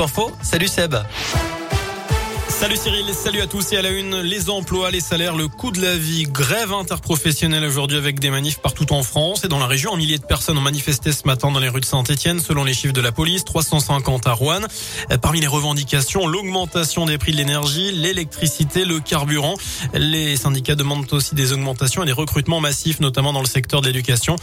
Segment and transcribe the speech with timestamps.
[0.00, 0.94] Info, salut Seb.
[2.58, 5.70] Salut Cyril, salut à tous et à la une, les emplois, les salaires, le coût
[5.70, 9.68] de la vie, grève interprofessionnelle aujourd'hui avec des manifs partout en France et dans la
[9.68, 9.94] région.
[9.94, 12.74] Un millier de personnes ont manifesté ce matin dans les rues de Saint-Etienne selon les
[12.74, 14.62] chiffres de la police, 350 à Rouen.
[15.22, 19.54] Parmi les revendications, l'augmentation des prix de l'énergie, l'électricité, le carburant.
[19.94, 23.86] Les syndicats demandent aussi des augmentations et des recrutements massifs, notamment dans le secteur de
[23.86, 24.34] l'éducation,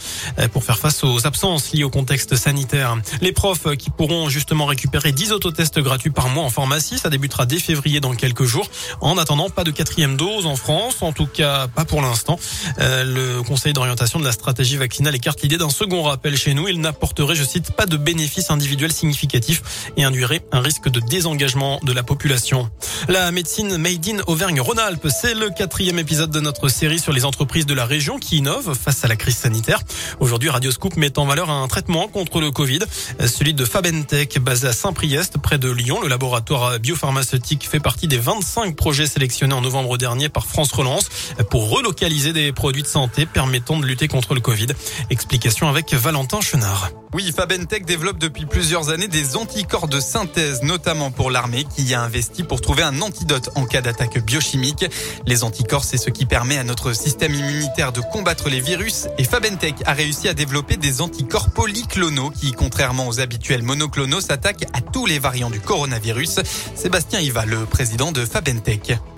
[0.54, 2.96] pour faire face aux absences liées au contexte sanitaire.
[3.20, 7.44] Les profs qui pourront justement récupérer 10 autotests gratuits par mois en pharmacie, ça débutera
[7.44, 8.68] dès février dans quelques jours.
[9.00, 12.38] En attendant, pas de quatrième dose en France, en tout cas pas pour l'instant.
[12.78, 16.68] Euh, le Conseil d'orientation de la stratégie vaccinale écarte l'idée d'un second rappel chez nous.
[16.68, 21.80] Il n'apporterait, je cite, pas de bénéfices individuels significatifs et induirait un risque de désengagement
[21.82, 22.70] de la population.
[23.08, 27.66] La médecine Made in Auvergne-Rhône-Alpes, c'est le quatrième épisode de notre série sur les entreprises
[27.66, 29.80] de la région qui innovent face à la crise sanitaire.
[30.20, 32.80] Aujourd'hui, Radioscoop met en valeur un traitement contre le Covid,
[33.26, 36.00] celui de Fabentech, basé à Saint-Priest, près de Lyon.
[36.00, 41.08] Le laboratoire biopharmaceutique fait partie des 25 projets sélectionnés en novembre dernier par France Relance
[41.50, 44.66] pour relocaliser des produits de santé permettant de lutter contre le Covid.
[45.08, 46.90] Explication avec Valentin Chenard.
[47.14, 51.94] Oui, Fabentech développe depuis plusieurs années des anticorps de synthèse, notamment pour l'armée qui y
[51.94, 54.84] a investi pour trouver un antidote en cas d'attaque biochimique.
[55.26, 59.24] Les anticorps, c'est ce qui permet à notre système immunitaire de combattre les virus et
[59.24, 64.80] Fabentech a réussi à développer des anticorps polyclonaux qui, contrairement aux habituels monoclonaux, s'attaquent à
[64.80, 66.40] tous les variants du coronavirus.
[66.74, 67.85] Sébastien Iva, le président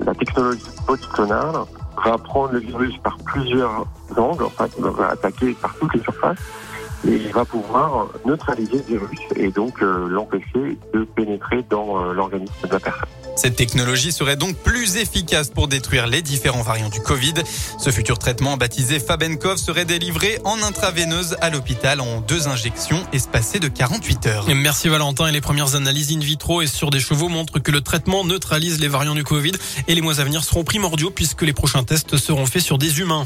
[0.04, 1.56] La technologie polyclonale
[2.04, 6.38] va prendre le virus par plusieurs angles, en fait, va attaquer par toutes les surfaces
[7.06, 12.12] et il va pouvoir neutraliser le virus et donc euh, l'empêcher de pénétrer dans euh,
[12.12, 13.08] l'organisme de la personne.
[13.36, 17.34] Cette technologie serait donc plus efficace pour détruire les différents variants du Covid.
[17.78, 23.60] Ce futur traitement baptisé Fabenkov serait délivré en intraveineuse à l'hôpital en deux injections espacées
[23.60, 24.46] de 48 heures.
[24.56, 25.28] Merci Valentin.
[25.28, 28.80] Et les premières analyses in vitro et sur des chevaux montrent que le traitement neutralise
[28.80, 29.52] les variants du Covid
[29.86, 32.98] et les mois à venir seront primordiaux puisque les prochains tests seront faits sur des
[32.98, 33.24] humains.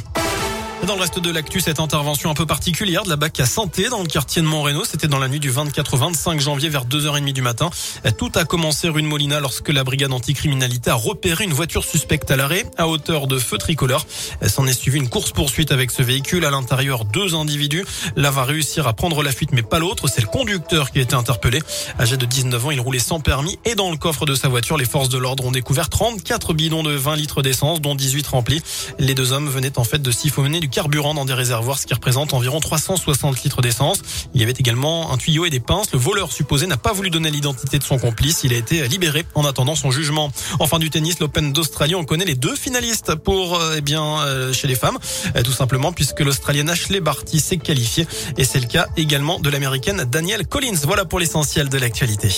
[0.86, 3.88] Dans le reste de l'actu, cette intervention un peu particulière de la BAC à Santé
[3.88, 4.84] dans le quartier de Montréno.
[4.84, 7.70] C'était dans la nuit du 24 au 25 janvier vers 2h30 du matin.
[8.18, 12.32] Tout a commencé rue de Molina lorsque la brigade anticriminalité a repéré une voiture suspecte
[12.32, 14.04] à l'arrêt à hauteur de feu tricolore.
[14.48, 16.44] S'en est suivi une course-poursuite avec ce véhicule.
[16.44, 17.84] À l'intérieur, deux individus.
[18.16, 20.08] L'un va réussir à prendre la fuite, mais pas l'autre.
[20.08, 21.62] C'est le conducteur qui a été interpellé.
[22.00, 24.76] Âgé de 19 ans, il roulait sans permis et dans le coffre de sa voiture,
[24.76, 28.62] les forces de l'ordre ont découvert 34 bidons de 20 litres d'essence, dont 18 remplis.
[28.98, 31.94] Les deux hommes venaient en fait de siphonner du carburant dans des réservoirs, ce qui
[31.94, 34.02] représente environ 360 litres d'essence.
[34.34, 35.92] Il y avait également un tuyau et des pinces.
[35.92, 38.40] Le voleur supposé n'a pas voulu donner l'identité de son complice.
[38.42, 40.32] Il a été libéré en attendant son jugement.
[40.58, 44.52] Enfin du tennis, l'Open d'Australie, on connaît les deux finalistes pour euh, eh bien euh,
[44.52, 44.98] chez les femmes,
[45.36, 48.06] euh, tout simplement puisque l'Australienne Ashley Barty s'est qualifiée
[48.36, 50.80] et c'est le cas également de l'Américaine Danielle Collins.
[50.84, 52.30] Voilà pour l'essentiel de l'actualité.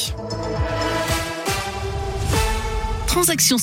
[3.15, 3.45] Transaction